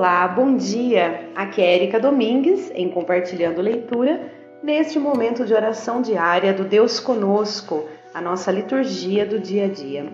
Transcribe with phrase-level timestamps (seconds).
[0.00, 1.28] Olá, bom dia!
[1.34, 4.32] Aqui é Erika Domingues em Compartilhando Leitura,
[4.62, 7.84] neste momento de oração diária do Deus Conosco,
[8.14, 10.10] a nossa liturgia do dia a dia.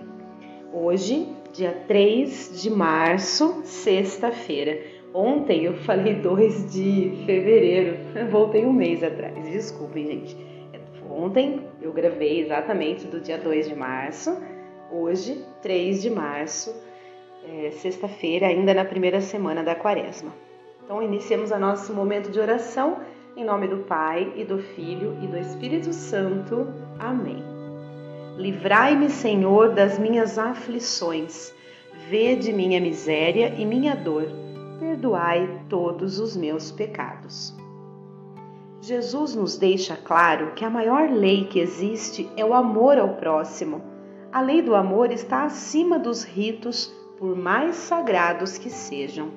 [0.73, 4.77] Hoje, dia 3 de março, sexta-feira.
[5.13, 7.95] Ontem eu falei 2 de fevereiro,
[8.29, 10.37] voltei um mês atrás, desculpem, gente.
[11.09, 14.37] Ontem eu gravei exatamente do dia 2 de março,
[14.91, 16.75] hoje, 3 de março
[17.49, 20.31] é, sexta-feira, ainda na primeira semana da quaresma.
[20.83, 22.97] Então, iniciemos o nosso momento de oração
[23.37, 26.67] em nome do Pai e do Filho e do Espírito Santo.
[26.97, 27.43] Amém.
[28.35, 31.53] Livrai-me, Senhor, das minhas aflições.
[32.09, 34.25] Vede minha miséria e minha dor.
[34.79, 37.55] Perdoai todos os meus pecados.
[38.81, 43.83] Jesus nos deixa claro que a maior lei que existe é o amor ao próximo.
[44.31, 49.31] A lei do amor está acima dos ritos por mais sagrados que sejam.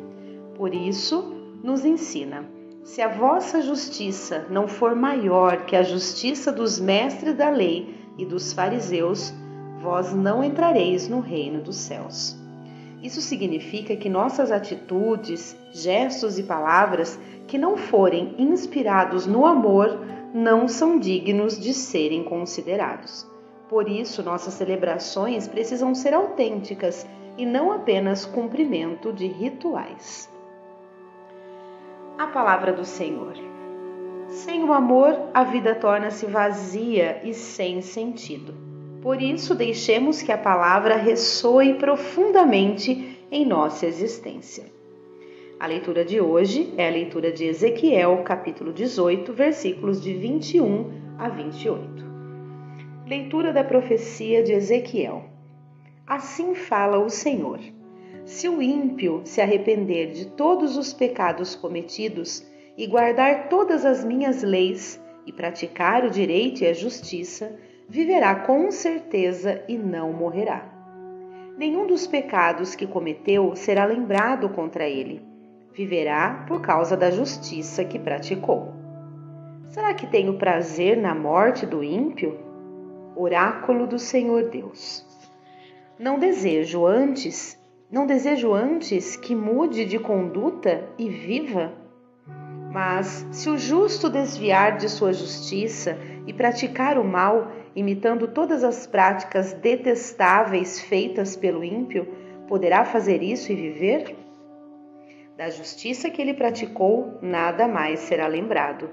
[0.54, 2.48] Por isso, nos ensina:
[2.82, 8.24] se a vossa justiça não for maior que a justiça dos mestres da lei e
[8.24, 9.32] dos fariseus,
[9.80, 12.36] vós não entrareis no reino dos céus.
[13.02, 19.98] Isso significa que nossas atitudes, gestos e palavras que não forem inspirados no amor
[20.34, 23.26] não são dignos de serem considerados.
[23.70, 30.30] Por isso, nossas celebrações precisam ser autênticas e não apenas cumprimento de rituais.
[32.18, 33.34] A palavra do Senhor.
[34.28, 38.54] Sem o amor, a vida torna-se vazia e sem sentido.
[39.02, 44.64] Por isso, deixemos que a palavra ressoe profundamente em nossa existência.
[45.58, 51.28] A leitura de hoje é a leitura de Ezequiel, capítulo 18, versículos de 21 a
[51.28, 52.04] 28.
[53.06, 55.29] Leitura da profecia de Ezequiel.
[56.10, 57.60] Assim fala o Senhor.
[58.24, 62.44] Se o ímpio se arrepender de todos os pecados cometidos
[62.76, 67.56] e guardar todas as minhas leis e praticar o direito e a justiça,
[67.88, 70.68] viverá com certeza e não morrerá.
[71.56, 75.22] Nenhum dos pecados que cometeu será lembrado contra ele.
[75.72, 78.74] Viverá por causa da justiça que praticou.
[79.68, 82.36] Será que tenho prazer na morte do ímpio?
[83.14, 85.08] Oráculo do Senhor Deus.
[86.00, 87.60] Não desejo antes,
[87.92, 91.74] não desejo antes que mude de conduta e viva?
[92.72, 98.86] Mas se o justo desviar de sua justiça e praticar o mal, imitando todas as
[98.86, 102.08] práticas detestáveis feitas pelo ímpio,
[102.48, 104.16] poderá fazer isso e viver?
[105.36, 108.88] Da justiça que ele praticou, nada mais será lembrado.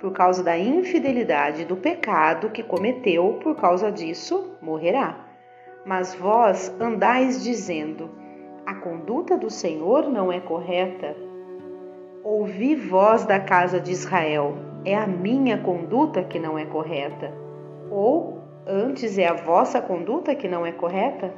[0.00, 5.31] Por causa da infidelidade do pecado que cometeu, por causa disso, morrerá.
[5.84, 8.08] Mas vós andais dizendo:
[8.64, 11.16] a conduta do Senhor não é correta.
[12.22, 14.54] Ouvi voz da casa de Israel:
[14.84, 17.32] é a minha conduta que não é correta.
[17.90, 21.34] Ou antes é a vossa conduta que não é correta?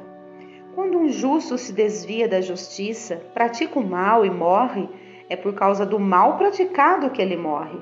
[0.75, 4.87] Quando um justo se desvia da justiça, pratica o mal e morre,
[5.27, 7.79] é por causa do mal praticado que ele morre.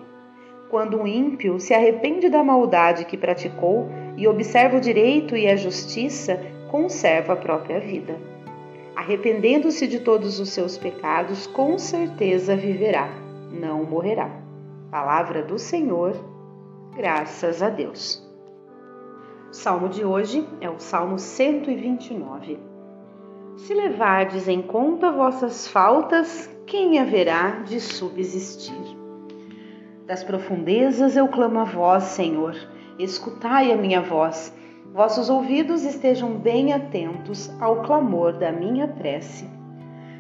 [0.73, 5.56] Quando um ímpio se arrepende da maldade que praticou e observa o direito e a
[5.56, 6.41] justiça,
[6.72, 8.17] conserva a própria vida.
[8.95, 13.07] Arrependendo-se de todos os seus pecados, com certeza viverá,
[13.51, 14.31] não morrerá.
[14.89, 16.16] Palavra do Senhor,
[16.95, 18.28] graças a Deus.
[19.51, 22.57] O salmo de hoje é o Salmo 129.
[23.57, 29.02] Se levardes em conta vossas faltas, quem haverá de subsistir?
[30.05, 32.55] Das profundezas eu clamo a vós, Senhor,
[32.99, 34.53] escutai a minha voz
[34.93, 39.49] vossos ouvidos estejam bem atentos ao clamor da minha prece.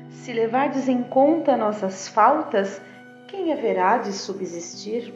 [0.09, 2.81] Se levardes em conta nossas faltas,
[3.27, 5.13] quem haverá de subsistir?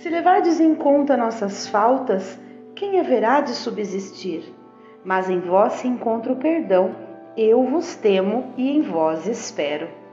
[0.00, 2.38] Se levardes em conta nossas faltas,
[2.74, 4.42] quem haverá de subsistir?
[5.04, 6.94] Mas em vós se encontra o perdão,
[7.36, 10.05] eu vos temo e em vós espero.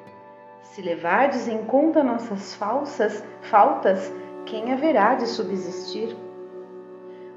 [0.73, 4.11] Se levardes em conta nossas falsas faltas,
[4.43, 6.15] quem haverá de subsistir?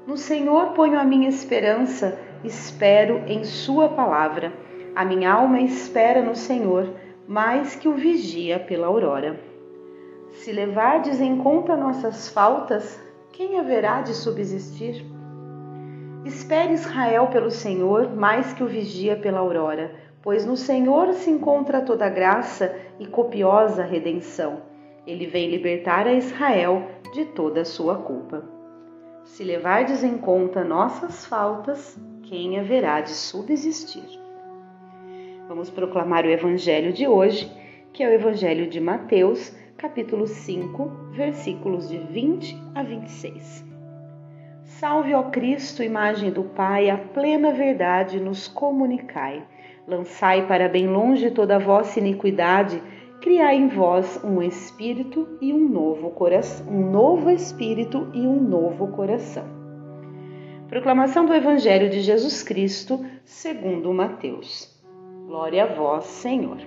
[0.07, 4.51] No Senhor ponho a minha esperança, espero em Sua palavra.
[4.95, 6.89] A minha alma espera no Senhor,
[7.27, 9.39] mais que o vigia pela aurora.
[10.31, 12.99] Se levardes em conta nossas faltas,
[13.31, 15.05] quem haverá de subsistir?
[16.25, 21.79] Espere Israel pelo Senhor, mais que o vigia pela aurora, pois no Senhor se encontra
[21.79, 24.61] toda graça e copiosa redenção.
[25.05, 28.43] Ele vem libertar a Israel de toda a sua culpa.
[29.23, 34.03] Se levardes em conta nossas faltas, quem haverá de subsistir?
[35.47, 37.49] Vamos proclamar o Evangelho de hoje,
[37.93, 43.65] que é o Evangelho de Mateus, capítulo 5, versículos de 20 a 26.
[44.65, 49.41] Salve, ó Cristo, imagem do Pai, a plena verdade nos comunicai.
[49.87, 52.83] Lançai para bem longe toda a vossa iniquidade,
[53.21, 58.89] criai em vós um espírito e um novo coração, um novo espírito e um novo
[58.89, 59.45] coração.
[60.67, 64.69] Proclamação do Evangelho de Jesus Cristo, segundo Mateus.
[65.25, 66.57] Glória a vós, Senhor.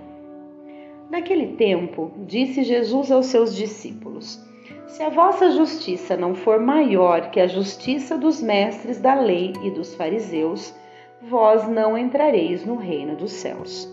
[1.11, 4.43] Naquele tempo, disse Jesus aos seus discípulos:
[4.87, 9.71] Se a vossa justiça não for maior que a justiça dos mestres da lei e
[9.71, 10.75] dos fariseus,
[11.23, 13.89] vós não entrareis no reino dos céus.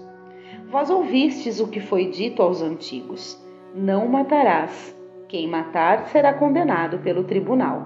[0.70, 3.42] Vós ouvistes o que foi dito aos antigos:
[3.76, 4.96] Não matarás.
[5.28, 7.84] Quem matar será condenado pelo tribunal.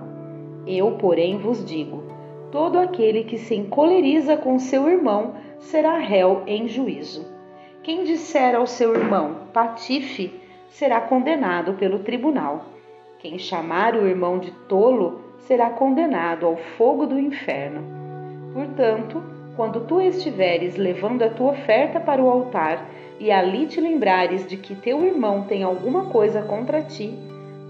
[0.68, 2.04] Eu, porém, vos digo:
[2.52, 7.26] todo aquele que se encoleriza com seu irmão será réu em juízo.
[7.82, 10.40] Quem disser ao seu irmão patife
[10.70, 12.66] será condenado pelo tribunal.
[13.18, 18.01] Quem chamar o irmão de tolo será condenado ao fogo do inferno.
[18.54, 19.24] Portanto,
[19.56, 22.90] quando tu estiveres levando a tua oferta para o altar
[23.20, 27.14] e ali te lembrares de que teu irmão tem alguma coisa contra ti,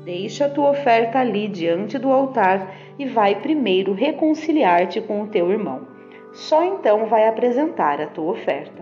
[0.03, 5.51] deixa a tua oferta ali diante do altar e vai primeiro reconciliar-te com o teu
[5.51, 5.87] irmão.
[6.33, 8.81] Só então vai apresentar a tua oferta.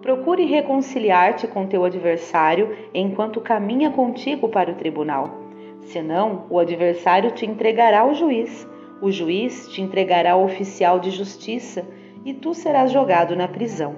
[0.00, 5.38] Procure reconciliar-te com teu adversário enquanto caminha contigo para o tribunal.
[5.82, 8.66] Senão, o adversário te entregará ao juiz,
[9.00, 11.84] o juiz te entregará ao oficial de justiça
[12.24, 13.94] e tu serás jogado na prisão.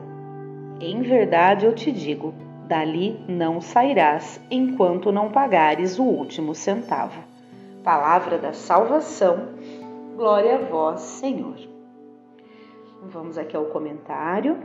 [0.80, 2.34] Em verdade eu te digo:
[2.66, 7.20] dali não sairás enquanto não pagares o último centavo.
[7.82, 9.48] Palavra da salvação,
[10.16, 11.56] glória a vós, Senhor.
[13.02, 14.56] Vamos aqui ao comentário.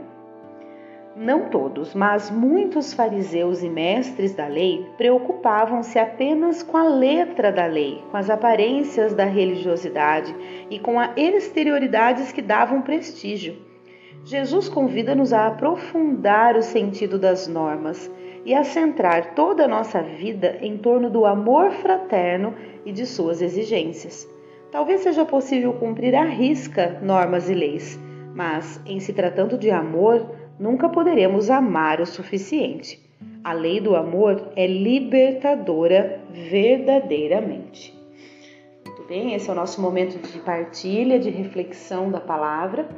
[1.20, 7.66] Não todos, mas muitos fariseus e mestres da lei preocupavam-se apenas com a letra da
[7.66, 10.32] lei, com as aparências da religiosidade
[10.70, 13.56] e com as exterioridades que davam prestígio.
[14.24, 18.08] Jesus convida-nos a aprofundar o sentido das normas
[18.44, 22.54] e a centrar toda a nossa vida em torno do amor fraterno
[22.86, 24.32] e de suas exigências.
[24.70, 27.98] Talvez seja possível cumprir à risca normas e leis,
[28.32, 33.06] mas, em se tratando de amor, nunca poderemos amar o suficiente.
[33.42, 37.96] A lei do amor é libertadora verdadeiramente.
[38.84, 42.88] Muito bem, esse é o nosso momento de partilha, de reflexão da palavra.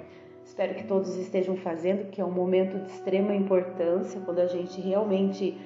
[0.45, 4.81] Espero que todos estejam fazendo, que é um momento de extrema importância, quando a gente
[4.81, 5.57] realmente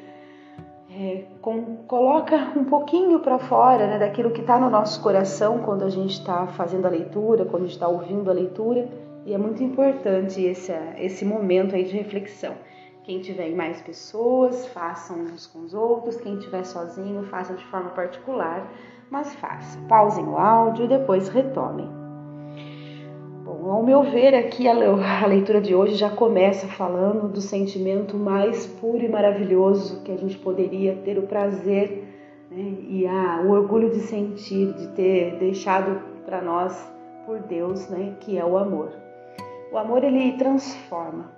[0.90, 5.85] é, com, coloca um pouquinho para fora né, daquilo que está no nosso coração quando
[5.85, 8.88] a gente está fazendo a leitura, quando a gente está ouvindo a leitura
[9.26, 12.55] e é muito importante esse, esse momento aí de reflexão.
[13.05, 16.17] Quem tiver mais pessoas, façam uns com os outros.
[16.17, 18.67] Quem estiver sozinho, faça de forma particular,
[19.11, 19.79] mas faça.
[19.88, 21.88] Pausem o áudio e depois retomem.
[23.44, 28.67] Bom, ao meu ver, aqui a leitura de hoje já começa falando do sentimento mais
[28.67, 32.05] puro e maravilhoso que a gente poderia ter o prazer
[32.50, 36.91] né, e a, o orgulho de sentir, de ter deixado para nós
[37.26, 39.03] por Deus, né, que é o amor.
[39.75, 41.33] O amor ele transforma.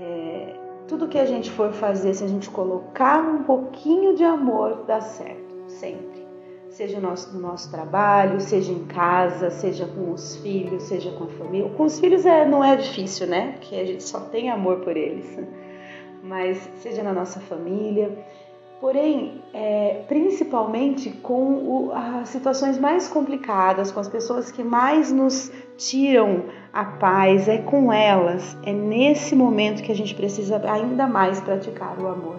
[0.00, 0.52] É,
[0.88, 5.00] tudo que a gente for fazer, se a gente colocar um pouquinho de amor, dá
[5.00, 6.26] certo, sempre.
[6.70, 11.22] Seja no nosso, no nosso trabalho, seja em casa, seja com os filhos, seja com
[11.22, 11.70] a família.
[11.70, 13.52] Com os filhos é, não é difícil, né?
[13.52, 15.38] Porque a gente só tem amor por eles.
[16.24, 18.10] Mas seja na nossa família,
[18.80, 25.50] Porém, é, principalmente com o, as situações mais complicadas, com as pessoas que mais nos
[25.78, 31.40] tiram a paz, é com elas, é nesse momento que a gente precisa ainda mais
[31.40, 32.36] praticar o amor.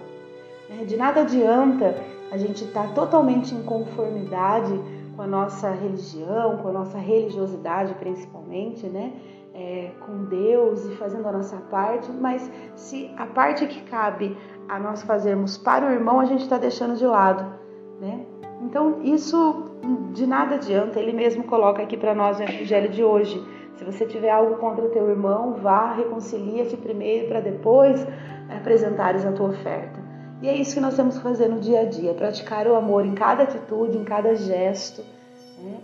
[0.70, 1.96] É, de nada adianta
[2.30, 4.78] a gente estar tá totalmente em conformidade
[5.16, 9.12] com a nossa religião, com a nossa religiosidade principalmente, né?
[9.52, 14.36] É, com Deus e fazendo a nossa parte, mas se a parte que cabe
[14.68, 17.44] a nós fazermos para o irmão, a gente está deixando de lado,
[18.00, 18.26] né?
[18.60, 19.68] Então, isso
[20.12, 20.98] de nada adianta.
[20.98, 23.42] Ele mesmo coloca aqui para nós no evangelho de hoje.
[23.76, 28.04] Se você tiver algo contra o teu irmão, vá, reconcilia-te primeiro para depois
[28.48, 30.00] apresentares a tua oferta.
[30.42, 33.04] E é isso que nós temos que fazer no dia a dia, praticar o amor
[33.04, 35.02] em cada atitude, em cada gesto.
[35.62, 35.78] Né?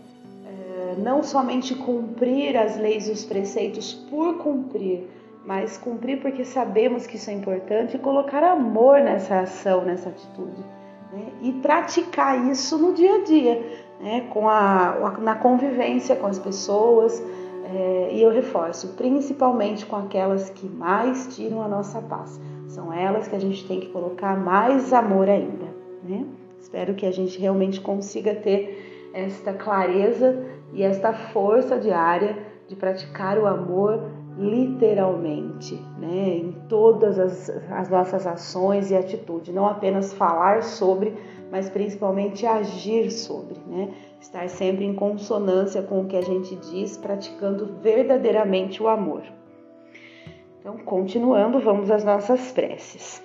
[0.46, 5.08] É, não somente cumprir as leis e os preceitos por cumprir,
[5.46, 10.62] mas cumprir porque sabemos que isso é importante e colocar amor nessa ação, nessa atitude.
[11.12, 11.26] Né?
[11.42, 13.62] E praticar isso no dia a dia,
[14.00, 14.26] né?
[14.30, 17.22] com a, na convivência com as pessoas.
[17.66, 22.40] É, e eu reforço, principalmente com aquelas que mais tiram a nossa paz.
[22.68, 25.66] são elas que a gente tem que colocar mais amor ainda,
[26.02, 26.26] né?
[26.60, 32.36] Espero que a gente realmente consiga ter esta clareza e esta força diária
[32.66, 36.36] de praticar o amor literalmente, né?
[36.36, 41.14] Em todas as, as nossas ações e atitudes, não apenas falar sobre,
[41.50, 43.90] mas principalmente agir sobre, né?
[44.20, 49.22] Estar sempre em consonância com o que a gente diz, praticando verdadeiramente o amor.
[50.58, 53.22] Então, continuando, vamos às nossas preces.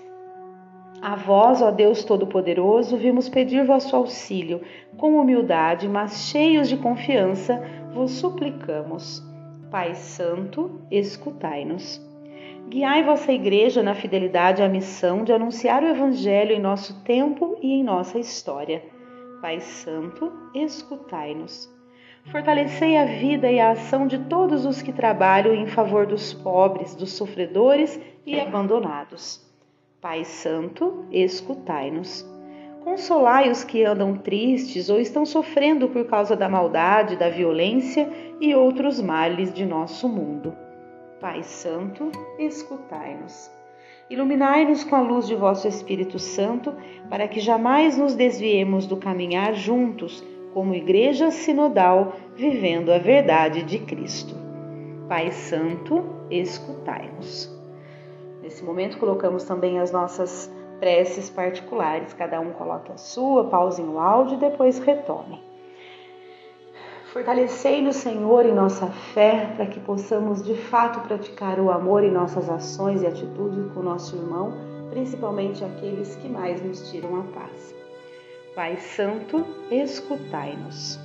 [1.01, 4.61] A vós, ó Deus Todo-Poderoso, vimos pedir vosso auxílio,
[4.97, 7.63] com humildade, mas cheios de confiança,
[7.93, 9.28] vos suplicamos.
[9.71, 12.01] Pai Santo, escutai-nos.
[12.69, 17.73] Guiai vossa Igreja na fidelidade à missão de anunciar o Evangelho em nosso tempo e
[17.73, 18.83] em nossa história.
[19.41, 21.71] Pai Santo, escutai-nos.
[22.31, 26.95] Fortalecei a vida e a ação de todos os que trabalham em favor dos pobres,
[26.95, 29.39] dos sofredores e abandonados.
[30.01, 32.25] Pai Santo, escutai-nos.
[32.89, 38.09] Consolai os que andam tristes ou estão sofrendo por causa da maldade, da violência
[38.41, 40.55] e outros males de nosso mundo.
[41.21, 43.51] Pai Santo, escutai-nos.
[44.09, 46.73] Iluminai-nos com a luz de vosso Espírito Santo,
[47.11, 53.77] para que jamais nos desviemos do caminhar juntos como igreja sinodal, vivendo a verdade de
[53.77, 54.33] Cristo.
[55.07, 57.55] Pai Santo, escutai-nos.
[58.41, 62.13] Nesse momento, colocamos também as nossas preces particulares.
[62.13, 65.41] Cada um coloque a sua, pausem o áudio e depois retome.
[67.11, 72.11] Fortalecei no Senhor em nossa fé, para que possamos de fato praticar o amor em
[72.11, 74.53] nossas ações e atitudes com o nosso irmão,
[74.91, 77.75] principalmente aqueles que mais nos tiram a paz.
[78.55, 80.99] Pai Santo, escutai-nos.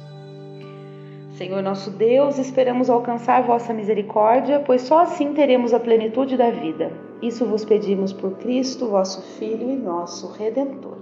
[1.39, 6.93] Senhor nosso Deus, esperamos alcançar vossa misericórdia, pois só assim teremos a plenitude da vida.
[7.23, 10.99] Isso vos pedimos por Cristo, vosso Filho e nosso Redentor.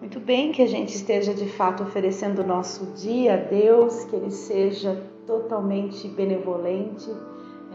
[0.00, 4.14] Muito bem que a gente esteja de fato oferecendo o nosso dia a Deus, que
[4.14, 7.10] Ele seja totalmente benevolente,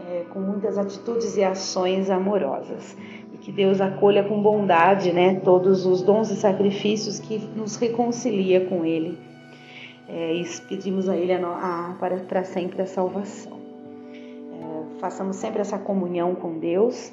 [0.08, 2.96] é, com muitas atitudes e ações amorosas
[3.42, 8.84] que Deus acolha com bondade, né, todos os dons e sacrifícios que nos reconcilia com
[8.84, 9.18] Ele.
[10.08, 13.61] É, e pedimos a Ele a, a, para, para sempre a salvação.
[15.02, 17.12] Façamos sempre essa comunhão com Deus,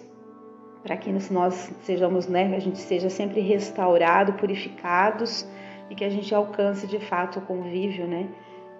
[0.83, 5.43] para que nós sejamos, né, a gente seja sempre restaurado, purificados
[5.89, 8.29] e que a gente alcance de fato o convívio, né,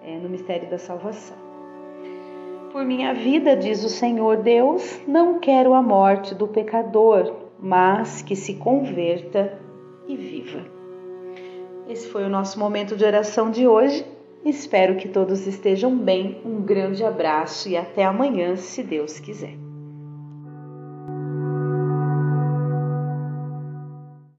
[0.04, 1.36] é, no mistério da salvação.
[2.70, 8.36] Por minha vida, diz o Senhor Deus, não quero a morte do pecador, mas que
[8.36, 9.58] se converta
[10.06, 10.64] e viva.
[11.88, 14.06] Esse foi o nosso momento de oração de hoje.
[14.44, 16.40] Espero que todos estejam bem.
[16.44, 19.69] Um grande abraço e até amanhã, se Deus quiser.